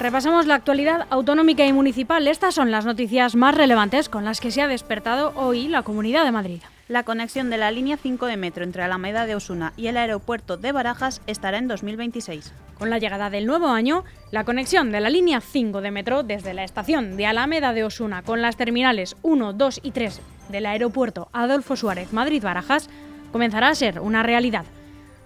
Repasamos 0.00 0.46
la 0.46 0.54
actualidad 0.54 1.06
autonómica 1.10 1.66
y 1.66 1.74
municipal. 1.74 2.26
Estas 2.26 2.54
son 2.54 2.70
las 2.70 2.86
noticias 2.86 3.36
más 3.36 3.54
relevantes 3.54 4.08
con 4.08 4.24
las 4.24 4.40
que 4.40 4.50
se 4.50 4.62
ha 4.62 4.66
despertado 4.66 5.34
hoy 5.36 5.68
la 5.68 5.82
Comunidad 5.82 6.24
de 6.24 6.32
Madrid. 6.32 6.62
La 6.88 7.02
conexión 7.02 7.50
de 7.50 7.58
la 7.58 7.70
línea 7.70 7.98
5 7.98 8.24
de 8.24 8.38
metro 8.38 8.64
entre 8.64 8.82
Alameda 8.82 9.26
de 9.26 9.34
Osuna 9.34 9.74
y 9.76 9.88
el 9.88 9.98
aeropuerto 9.98 10.56
de 10.56 10.72
Barajas 10.72 11.20
estará 11.26 11.58
en 11.58 11.68
2026. 11.68 12.54
Con 12.78 12.88
la 12.88 12.98
llegada 12.98 13.28
del 13.28 13.44
nuevo 13.44 13.68
año, 13.68 14.04
la 14.30 14.44
conexión 14.44 14.90
de 14.90 15.00
la 15.00 15.10
línea 15.10 15.42
5 15.42 15.82
de 15.82 15.90
metro 15.90 16.22
desde 16.22 16.54
la 16.54 16.64
estación 16.64 17.18
de 17.18 17.26
Alameda 17.26 17.74
de 17.74 17.84
Osuna 17.84 18.22
con 18.22 18.40
las 18.40 18.56
terminales 18.56 19.18
1, 19.20 19.52
2 19.52 19.80
y 19.82 19.90
3 19.90 20.22
del 20.48 20.64
aeropuerto 20.64 21.28
Adolfo 21.34 21.76
Suárez 21.76 22.14
Madrid-Barajas 22.14 22.88
comenzará 23.32 23.68
a 23.68 23.74
ser 23.74 24.00
una 24.00 24.22
realidad. 24.22 24.64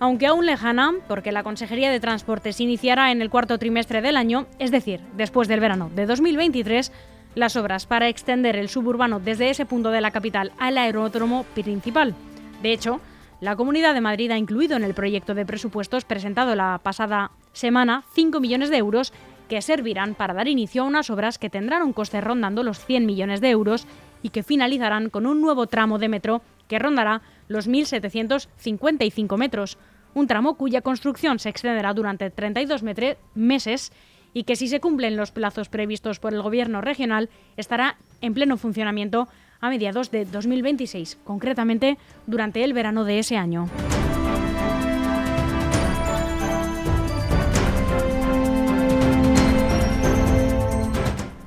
Aunque 0.04 0.26
aún 0.26 0.44
lejana, 0.44 0.92
porque 1.08 1.32
la 1.32 1.42
Consejería 1.42 1.90
de 1.90 1.99
Transportes 1.99 2.61
iniciará 2.61 3.11
en 3.11 3.23
el 3.23 3.30
cuarto 3.30 3.56
trimestre 3.56 4.02
del 4.02 4.18
año, 4.18 4.44
es 4.58 4.70
decir, 4.70 5.00
después 5.16 5.49
del 5.49 5.61
verano 5.61 5.90
de 5.94 6.04
2023, 6.04 6.92
las 7.34 7.56
obras 7.56 7.87
para 7.87 8.11
extender 8.11 8.54
el 8.56 8.68
suburbano 8.68 9.18
desde 9.18 9.49
ese 9.49 9.64
punto 9.64 9.90
de 9.90 10.02
la 10.02 10.11
capital 10.11 10.52
al 10.58 10.76
aeródromo 10.76 11.44
principal. 11.54 12.14
De 12.62 12.75
hecho, 12.75 13.00
la 13.40 13.56
Comunidad 13.56 13.94
de 13.94 14.02
Madrid 14.02 14.30
ha 14.30 14.37
incluido 14.37 14.76
en 14.76 14.84
el 14.84 14.92
proyecto 14.92 15.33
de 15.33 15.46
presupuestos 15.46 16.05
presentado 16.05 16.55
la 16.55 16.81
pasada 16.83 17.31
semana 17.55 18.05
5 18.12 18.40
millones 18.40 18.68
de 18.68 18.76
euros 18.76 19.11
que 19.48 19.62
servirán 19.62 20.14
para 20.14 20.35
dar 20.35 20.48
inicio 20.48 20.83
a 20.83 20.87
unas 20.87 21.09
obras 21.09 21.38
que 21.38 21.48
tendrán 21.48 21.81
un 21.81 21.94
coste 21.94 22.20
rondando 22.20 22.62
los 22.62 22.85
100 22.85 23.07
millones 23.07 23.40
de 23.40 23.48
euros 23.48 23.87
y 24.20 24.28
que 24.28 24.42
finalizarán 24.42 25.09
con 25.09 25.24
un 25.24 25.40
nuevo 25.40 25.66
tramo 25.66 25.98
de 25.98 26.11
metro 26.11 26.42
que 26.68 26.78
rondará 26.78 27.22
los 27.48 27.68
1.755 27.68 29.37
metros, 29.37 29.78
un 30.14 30.27
tramo 30.27 30.55
cuya 30.55 30.81
construcción 30.81 31.38
se 31.38 31.48
extenderá 31.48 31.92
durante 31.92 32.31
32 32.31 32.83
meses 33.35 33.92
y 34.33 34.44
que 34.44 34.57
si 34.57 34.68
se 34.68 34.81
cumplen 34.81 35.16
los 35.16 35.31
plazos 35.31 35.68
previstos 35.68 36.18
por 36.18 36.33
el 36.33 36.42
Gobierno 36.42 36.81
regional 36.81 37.29
estará 37.57 37.96
en 38.20 38.35
pleno 38.35 38.57
funcionamiento 38.57 39.29
a 39.61 39.70
mediados 39.70 40.11
de 40.11 40.24
2026, 40.24 41.18
concretamente 41.24 41.98
durante 42.27 42.64
el 42.64 42.72
verano 42.72 43.05
de 43.05 43.18
ese 43.18 43.37
año. 43.37 43.68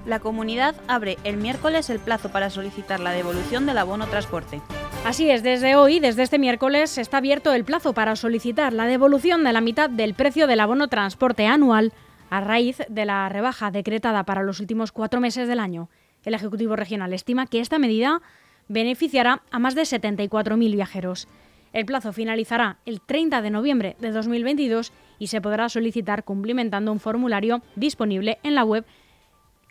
La 0.08 0.20
comunidad 0.22 0.74
abre 0.88 1.18
el 1.26 1.36
miércoles 1.36 1.90
el 1.90 2.00
plazo 2.00 2.30
para 2.32 2.50
solicitar 2.50 3.02
la 3.02 3.12
devolución 3.12 3.66
del 3.66 3.78
abono 3.78 4.08
transporte. 4.08 4.62
Así 5.06 5.30
es, 5.30 5.42
desde 5.42 5.76
hoy, 5.76 6.00
desde 6.00 6.24
este 6.24 6.38
miércoles, 6.38 6.98
está 6.98 7.18
abierto 7.18 7.54
el 7.54 7.64
plazo 7.64 7.94
para 7.94 8.16
solicitar 8.16 8.74
la 8.74 8.86
devolución 8.86 9.44
de 9.44 9.54
la 9.54 9.62
mitad 9.62 9.90
del 9.90 10.14
precio 10.14 10.48
del 10.48 10.60
abono 10.60 10.90
transporte 10.90 11.46
anual 11.46 11.94
a 12.30 12.42
raíz 12.42 12.80
de 12.90 13.06
la 13.06 13.30
rebaja 13.30 13.72
decretada 13.72 14.24
para 14.24 14.44
los 14.44 14.60
últimos 14.60 14.92
cuatro 14.92 15.22
meses 15.22 15.48
del 15.48 15.60
año. 15.60 15.90
El 16.26 16.34
Ejecutivo 16.34 16.76
Regional 16.76 17.14
estima 17.14 17.48
que 17.48 17.62
esta 17.62 17.80
medida 17.80 18.22
beneficiará 18.68 19.44
a 19.50 19.60
más 19.60 19.76
de 19.76 19.84
74.000 19.84 20.74
viajeros. 20.74 21.28
El 21.74 21.86
plazo 21.86 22.12
finalizará 22.12 22.78
el 22.86 23.02
30 23.02 23.42
de 23.42 23.50
noviembre 23.50 23.96
de 24.00 24.12
2022 24.12 24.92
y 25.20 25.28
se 25.28 25.42
podrá 25.42 25.70
solicitar 25.70 26.24
cumplimentando 26.24 26.92
un 26.92 27.00
formulario 27.00 27.62
disponible 27.76 28.40
en 28.44 28.56
la 28.56 28.64
web 28.64 28.86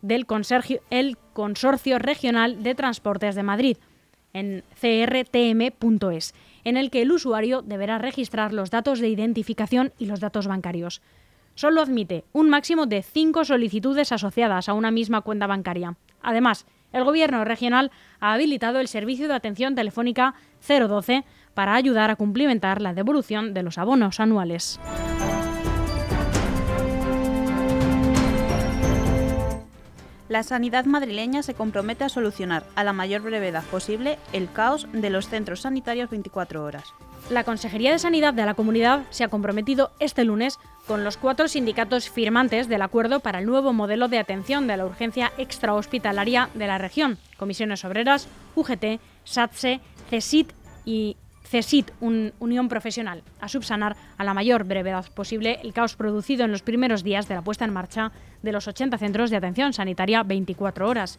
del 0.02 0.26
Consorcio, 0.26 1.98
Regional 1.98 2.62
de 2.62 2.74
Transportes 2.74 3.34
de 3.34 3.42
Madrid, 3.42 3.76
en 4.36 4.62
crtm.es, 4.80 6.34
en 6.64 6.76
el 6.76 6.90
que 6.90 7.02
el 7.02 7.12
usuario 7.12 7.62
deberá 7.62 7.98
registrar 7.98 8.52
los 8.52 8.70
datos 8.70 9.00
de 9.00 9.08
identificación 9.08 9.92
y 9.98 10.06
los 10.06 10.20
datos 10.20 10.46
bancarios 10.46 11.02
solo 11.56 11.80
admite 11.80 12.24
un 12.32 12.48
máximo 12.48 12.86
de 12.86 13.02
cinco 13.02 13.44
solicitudes 13.44 14.12
asociadas 14.12 14.68
a 14.68 14.74
una 14.74 14.92
misma 14.92 15.22
cuenta 15.22 15.48
bancaria. 15.48 15.96
Además, 16.22 16.66
el 16.92 17.04
Gobierno 17.04 17.44
regional 17.44 17.90
ha 18.20 18.34
habilitado 18.34 18.78
el 18.78 18.88
servicio 18.88 19.26
de 19.26 19.34
atención 19.34 19.74
telefónica 19.74 20.34
012 20.66 21.24
para 21.54 21.74
ayudar 21.74 22.10
a 22.10 22.16
cumplimentar 22.16 22.80
la 22.80 22.94
devolución 22.94 23.54
de 23.54 23.62
los 23.62 23.78
abonos 23.78 24.20
anuales. 24.20 24.78
La 30.28 30.42
sanidad 30.42 30.84
madrileña 30.86 31.42
se 31.42 31.54
compromete 31.54 32.02
a 32.02 32.08
solucionar 32.08 32.64
a 32.74 32.82
la 32.82 32.92
mayor 32.92 33.22
brevedad 33.22 33.62
posible 33.64 34.18
el 34.32 34.50
caos 34.50 34.88
de 34.92 35.10
los 35.10 35.28
centros 35.28 35.60
sanitarios 35.60 36.10
24 36.10 36.64
horas. 36.64 36.92
La 37.30 37.44
Consejería 37.44 37.92
de 37.92 37.98
Sanidad 37.98 38.34
de 38.34 38.44
la 38.44 38.54
Comunidad 38.54 39.04
se 39.10 39.24
ha 39.24 39.28
comprometido 39.28 39.92
este 40.00 40.24
lunes 40.24 40.58
con 40.86 41.04
los 41.04 41.16
cuatro 41.16 41.48
sindicatos 41.48 42.08
firmantes 42.08 42.68
del 42.68 42.82
acuerdo 42.82 43.20
para 43.20 43.38
el 43.38 43.46
nuevo 43.46 43.72
modelo 43.72 44.08
de 44.08 44.18
atención 44.18 44.66
de 44.66 44.76
la 44.76 44.86
urgencia 44.86 45.32
extrahospitalaria 45.38 46.50
de 46.54 46.66
la 46.66 46.78
región, 46.78 47.18
Comisiones 47.36 47.84
Obreras, 47.84 48.28
UGT, 48.54 49.00
SATSE, 49.24 49.80
CESIT 50.08 50.52
y 50.84 51.16
CESIT, 51.48 51.90
un 52.00 52.32
Unión 52.38 52.68
Profesional, 52.68 53.22
a 53.40 53.48
subsanar 53.48 53.96
a 54.18 54.24
la 54.24 54.34
mayor 54.34 54.64
brevedad 54.64 55.06
posible 55.14 55.60
el 55.62 55.72
caos 55.72 55.96
producido 55.96 56.44
en 56.44 56.52
los 56.52 56.62
primeros 56.62 57.04
días 57.04 57.28
de 57.28 57.34
la 57.34 57.42
puesta 57.42 57.64
en 57.64 57.72
marcha 57.72 58.12
de 58.42 58.52
los 58.52 58.68
80 58.68 58.98
centros 58.98 59.30
de 59.30 59.36
atención 59.36 59.72
sanitaria 59.72 60.22
24 60.22 60.88
horas. 60.88 61.18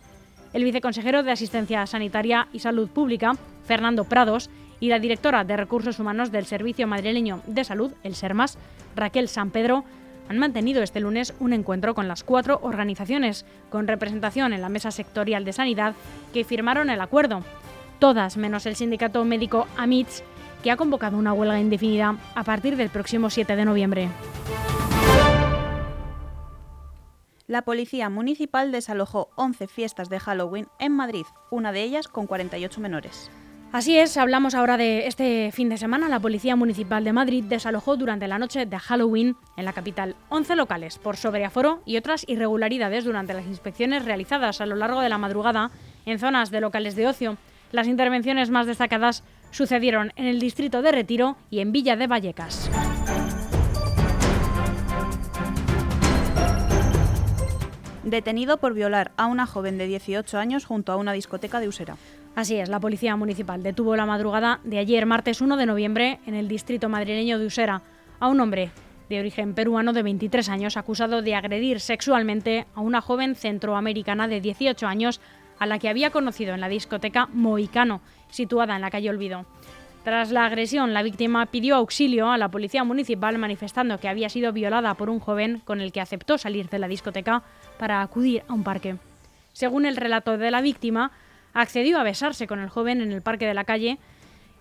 El 0.53 0.63
viceconsejero 0.63 1.23
de 1.23 1.31
Asistencia 1.31 1.85
Sanitaria 1.85 2.47
y 2.53 2.59
Salud 2.59 2.89
Pública, 2.89 3.33
Fernando 3.65 4.05
Prados, 4.05 4.49
y 4.79 4.89
la 4.89 4.99
directora 4.99 5.43
de 5.43 5.57
Recursos 5.57 5.99
Humanos 5.99 6.31
del 6.31 6.45
Servicio 6.45 6.87
Madrileño 6.87 7.41
de 7.47 7.63
Salud, 7.63 7.93
el 8.03 8.15
SERMAS, 8.15 8.57
Raquel 8.95 9.27
San 9.27 9.49
Pedro, 9.49 9.83
han 10.29 10.37
mantenido 10.37 10.83
este 10.83 10.99
lunes 10.99 11.33
un 11.39 11.53
encuentro 11.53 11.95
con 11.95 12.07
las 12.07 12.23
cuatro 12.23 12.59
organizaciones 12.61 13.45
con 13.69 13.87
representación 13.87 14.53
en 14.53 14.61
la 14.61 14.69
mesa 14.69 14.91
sectorial 14.91 15.45
de 15.45 15.53
sanidad 15.53 15.95
que 16.33 16.43
firmaron 16.43 16.89
el 16.89 17.01
acuerdo, 17.01 17.43
todas 17.99 18.37
menos 18.37 18.65
el 18.65 18.75
sindicato 18.75 19.23
médico 19.25 19.67
AMITS, 19.77 20.23
que 20.63 20.71
ha 20.71 20.77
convocado 20.77 21.17
una 21.17 21.33
huelga 21.33 21.59
indefinida 21.59 22.17
a 22.35 22.43
partir 22.43 22.75
del 22.77 22.89
próximo 22.89 23.29
7 23.29 23.55
de 23.55 23.65
noviembre. 23.65 24.09
La 27.47 27.61
Policía 27.61 28.09
Municipal 28.09 28.73
desalojó 28.73 29.29
11 29.35 29.67
fiestas 29.67 30.09
de 30.09 30.19
Halloween 30.19 30.67
en 30.79 30.91
Madrid, 30.91 31.25
una 31.49 31.71
de 31.71 31.81
ellas 31.81 32.09
con 32.09 32.27
48 32.27 32.81
menores. 32.81 33.31
Así 33.71 33.97
es, 33.97 34.15
hablamos 34.15 34.55
ahora 34.55 34.77
de 34.77 35.07
este 35.07 35.51
fin 35.51 35.67
de 35.67 35.77
semana. 35.77 36.07
La 36.07 36.21
Policía 36.21 36.55
Municipal 36.55 37.03
de 37.03 37.11
Madrid 37.11 37.43
desalojó 37.43 37.97
durante 37.97 38.27
la 38.27 38.39
noche 38.39 38.65
de 38.65 38.79
Halloween 38.79 39.35
en 39.57 39.65
la 39.65 39.73
capital 39.73 40.15
11 40.29 40.55
locales 40.55 40.97
por 40.97 41.17
sobreaforo 41.17 41.81
y 41.85 41.97
otras 41.97 42.23
irregularidades 42.27 43.03
durante 43.03 43.33
las 43.33 43.45
inspecciones 43.45 44.05
realizadas 44.05 44.61
a 44.61 44.65
lo 44.65 44.75
largo 44.77 45.01
de 45.01 45.09
la 45.09 45.17
madrugada 45.17 45.71
en 46.05 46.17
zonas 46.17 46.49
de 46.49 46.61
locales 46.61 46.95
de 46.95 47.07
ocio. 47.07 47.37
Las 47.71 47.87
intervenciones 47.87 48.49
más 48.49 48.65
destacadas 48.65 49.23
sucedieron 49.51 50.13
en 50.15 50.25
el 50.25 50.39
distrito 50.39 50.81
de 50.81 50.91
Retiro 50.91 51.37
y 51.49 51.59
en 51.59 51.71
Villa 51.71 51.95
de 51.95 52.07
Vallecas. 52.07 52.69
Detenido 58.03 58.57
por 58.57 58.73
violar 58.73 59.11
a 59.17 59.25
una 59.25 59.45
joven 59.45 59.77
de 59.77 59.85
18 59.87 60.37
años 60.37 60.65
junto 60.65 60.93
a 60.93 60.95
una 60.95 61.11
discoteca 61.11 61.59
de 61.59 61.67
Usera. 61.67 61.97
Así 62.35 62.55
es, 62.55 62.69
la 62.69 62.79
Policía 62.79 63.17
Municipal 63.17 63.61
detuvo 63.63 63.97
la 63.97 64.05
madrugada 64.05 64.61
de 64.63 64.77
ayer, 64.77 65.05
martes 65.05 65.41
1 65.41 65.57
de 65.57 65.65
noviembre, 65.65 66.19
en 66.25 66.35
el 66.35 66.47
distrito 66.47 66.87
madrileño 66.87 67.37
de 67.37 67.47
Usera, 67.47 67.81
a 68.19 68.27
un 68.29 68.39
hombre 68.39 68.71
de 69.09 69.19
origen 69.19 69.53
peruano 69.53 69.91
de 69.91 70.03
23 70.03 70.47
años 70.49 70.77
acusado 70.77 71.21
de 71.21 71.35
agredir 71.35 71.79
sexualmente 71.79 72.65
a 72.75 72.81
una 72.81 73.01
joven 73.01 73.35
centroamericana 73.35 74.27
de 74.27 74.41
18 74.41 74.87
años 74.87 75.19
a 75.59 75.65
la 75.65 75.79
que 75.79 75.89
había 75.89 76.11
conocido 76.11 76.53
en 76.53 76.61
la 76.61 76.69
discoteca 76.69 77.27
Moicano, 77.33 78.01
situada 78.29 78.75
en 78.75 78.81
la 78.81 78.91
calle 78.91 79.09
Olvido. 79.09 79.45
Tras 80.03 80.31
la 80.31 80.45
agresión, 80.45 80.93
la 80.93 81.03
víctima 81.03 81.45
pidió 81.47 81.75
auxilio 81.75 82.31
a 82.31 82.37
la 82.37 82.49
policía 82.49 82.85
municipal 82.85 83.37
manifestando 83.37 83.99
que 83.99 84.07
había 84.07 84.29
sido 84.29 84.53
violada 84.53 84.93
por 84.93 85.09
un 85.09 85.19
joven 85.19 85.61
con 85.65 85.81
el 85.81 85.91
que 85.91 85.99
aceptó 85.99 86.37
salir 86.37 86.69
de 86.69 86.79
la 86.79 86.87
discoteca 86.87 87.43
para 87.77 88.01
acudir 88.01 88.43
a 88.47 88.53
un 88.53 88.63
parque. 88.63 88.95
Según 89.51 89.85
el 89.85 89.97
relato 89.97 90.37
de 90.37 90.49
la 90.49 90.61
víctima, 90.61 91.11
accedió 91.53 91.99
a 91.99 92.03
besarse 92.03 92.47
con 92.47 92.59
el 92.59 92.69
joven 92.69 93.01
en 93.01 93.11
el 93.11 93.21
parque 93.21 93.47
de 93.47 93.53
la 93.53 93.65
calle, 93.65 93.97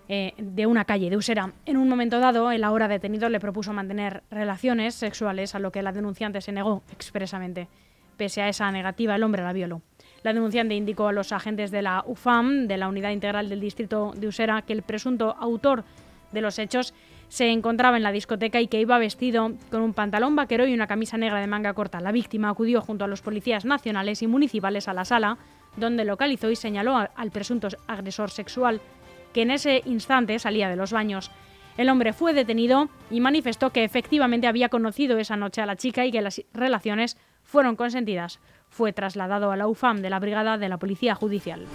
eh, 0.08 0.34
de 0.38 0.66
una 0.66 0.84
calle 0.84 1.10
de 1.10 1.16
Usera. 1.16 1.52
En 1.64 1.76
un 1.76 1.88
momento 1.88 2.18
dado, 2.18 2.50
el 2.50 2.64
ahora 2.64 2.88
detenido 2.88 3.28
le 3.28 3.38
propuso 3.38 3.72
mantener 3.72 4.22
relaciones 4.30 4.94
sexuales, 4.94 5.54
a 5.54 5.58
lo 5.58 5.70
que 5.70 5.82
la 5.82 5.92
denunciante 5.92 6.40
se 6.40 6.52
negó 6.52 6.82
expresamente. 6.90 7.68
Pese 8.16 8.42
a 8.42 8.48
esa 8.48 8.70
negativa, 8.72 9.14
el 9.14 9.22
hombre 9.22 9.42
la 9.42 9.52
violó. 9.52 9.82
La 10.26 10.32
denunciante 10.32 10.74
indicó 10.74 11.06
a 11.06 11.12
los 11.12 11.30
agentes 11.30 11.70
de 11.70 11.82
la 11.82 12.02
UFAM, 12.04 12.66
de 12.66 12.76
la 12.76 12.88
Unidad 12.88 13.10
Integral 13.10 13.48
del 13.48 13.60
Distrito 13.60 14.10
de 14.16 14.26
Usera, 14.26 14.62
que 14.62 14.72
el 14.72 14.82
presunto 14.82 15.36
autor 15.38 15.84
de 16.32 16.40
los 16.40 16.58
hechos 16.58 16.94
se 17.28 17.52
encontraba 17.52 17.96
en 17.96 18.02
la 18.02 18.10
discoteca 18.10 18.60
y 18.60 18.66
que 18.66 18.80
iba 18.80 18.98
vestido 18.98 19.52
con 19.70 19.82
un 19.82 19.94
pantalón 19.94 20.34
vaquero 20.34 20.66
y 20.66 20.74
una 20.74 20.88
camisa 20.88 21.16
negra 21.16 21.38
de 21.38 21.46
manga 21.46 21.74
corta. 21.74 22.00
La 22.00 22.10
víctima 22.10 22.50
acudió 22.50 22.80
junto 22.80 23.04
a 23.04 23.06
los 23.06 23.22
policías 23.22 23.64
nacionales 23.64 24.20
y 24.20 24.26
municipales 24.26 24.88
a 24.88 24.94
la 24.94 25.04
sala, 25.04 25.38
donde 25.76 26.04
localizó 26.04 26.50
y 26.50 26.56
señaló 26.56 26.96
al 26.96 27.30
presunto 27.30 27.68
agresor 27.86 28.32
sexual, 28.32 28.80
que 29.32 29.42
en 29.42 29.52
ese 29.52 29.82
instante 29.84 30.40
salía 30.40 30.68
de 30.68 30.74
los 30.74 30.90
baños. 30.90 31.30
El 31.76 31.88
hombre 31.88 32.12
fue 32.12 32.32
detenido 32.32 32.88
y 33.12 33.20
manifestó 33.20 33.70
que 33.70 33.84
efectivamente 33.84 34.48
había 34.48 34.70
conocido 34.70 35.18
esa 35.18 35.36
noche 35.36 35.62
a 35.62 35.66
la 35.66 35.76
chica 35.76 36.04
y 36.04 36.10
que 36.10 36.20
las 36.20 36.42
relaciones 36.52 37.16
fueron 37.44 37.76
consentidas 37.76 38.40
fue 38.76 38.92
trasladado 38.92 39.50
a 39.50 39.56
la 39.56 39.68
UFAM 39.68 40.02
de 40.02 40.10
la 40.10 40.20
Brigada 40.20 40.58
de 40.58 40.68
la 40.68 40.76
Policía 40.76 41.14
Judicial. 41.14 41.66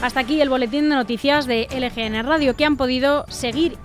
Hasta 0.00 0.20
aquí 0.20 0.40
el 0.40 0.48
boletín 0.48 0.88
de 0.88 0.94
noticias 0.94 1.46
de 1.46 1.66
LGN 1.72 2.24
Radio 2.24 2.54
que 2.54 2.64
han 2.64 2.76
podido 2.76 3.26
seguir 3.28 3.78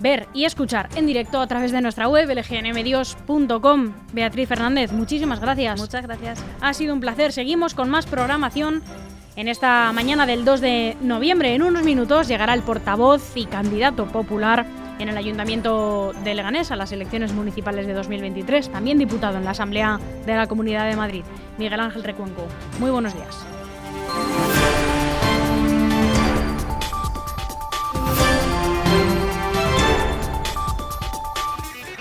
ver 0.00 0.28
y 0.34 0.44
escuchar 0.44 0.88
en 0.94 1.06
directo 1.06 1.40
a 1.40 1.46
través 1.46 1.72
de 1.72 1.80
nuestra 1.80 2.08
web 2.08 2.28
lgnmedios.com. 2.28 3.92
Beatriz 4.12 4.48
Fernández, 4.48 4.92
muchísimas 4.92 5.40
gracias. 5.40 5.80
Muchas 5.80 6.02
gracias. 6.02 6.44
Ha 6.60 6.72
sido 6.74 6.94
un 6.94 7.00
placer. 7.00 7.32
Seguimos 7.32 7.74
con 7.74 7.88
más 7.90 8.06
programación. 8.06 8.82
En 9.36 9.46
esta 9.46 9.92
mañana 9.92 10.26
del 10.26 10.44
2 10.44 10.60
de 10.60 10.96
noviembre, 11.00 11.54
en 11.54 11.62
unos 11.62 11.84
minutos, 11.84 12.26
llegará 12.26 12.54
el 12.54 12.62
portavoz 12.62 13.36
y 13.36 13.46
candidato 13.46 14.06
popular 14.06 14.66
en 14.98 15.08
el 15.08 15.16
Ayuntamiento 15.16 16.12
de 16.24 16.34
Leganés 16.34 16.72
a 16.72 16.76
las 16.76 16.90
elecciones 16.90 17.32
municipales 17.32 17.86
de 17.86 17.94
2023, 17.94 18.70
también 18.70 18.98
diputado 18.98 19.38
en 19.38 19.44
la 19.44 19.52
Asamblea 19.52 20.00
de 20.26 20.34
la 20.34 20.48
Comunidad 20.48 20.88
de 20.88 20.96
Madrid, 20.96 21.22
Miguel 21.56 21.78
Ángel 21.78 22.02
Recuenco. 22.02 22.46
Muy 22.80 22.90
buenos 22.90 23.14
días. 23.14 23.57